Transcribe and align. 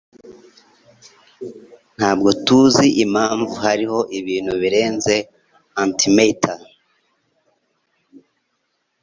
Ntabwo 1.97 2.29
tuzi 2.45 2.87
impamvu 3.03 3.53
hariho 3.63 3.99
ibintu 4.19 4.53
birenze 4.61 5.15
antimatter. 5.81 6.59